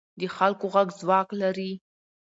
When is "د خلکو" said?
0.19-0.65